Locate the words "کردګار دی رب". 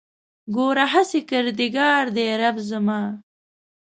1.29-2.57